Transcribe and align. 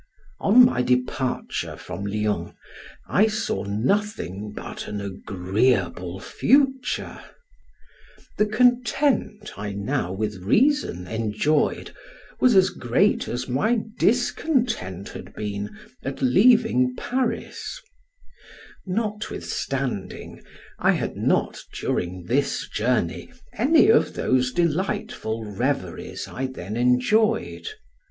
On 0.39 0.65
my 0.65 0.81
departure 0.81 1.77
from 1.77 2.07
Lyons, 2.07 2.55
I 3.07 3.27
saw 3.27 3.65
nothing 3.65 4.51
but 4.51 4.87
an 4.87 4.99
agreeable 4.99 6.19
future, 6.19 7.19
the 8.39 8.47
content 8.47 9.51
I 9.59 9.73
now 9.73 10.11
with 10.11 10.37
reason 10.37 11.05
enjoyed 11.05 11.93
was 12.39 12.55
as 12.55 12.71
great 12.71 13.27
as 13.27 13.47
my 13.47 13.79
discontent 13.99 15.09
had 15.09 15.35
been 15.35 15.69
at 16.01 16.19
leaving 16.19 16.95
Paris, 16.95 17.79
notwithstanding, 18.87 20.41
I 20.79 20.93
had 20.93 21.15
not 21.15 21.59
during 21.79 22.23
this 22.23 22.67
journey 22.67 23.29
any 23.53 23.89
of 23.91 24.15
those 24.15 24.51
delightful 24.51 25.45
reveries 25.45 26.27
I 26.27 26.47
then 26.47 26.75
enjoyed. 26.75 27.67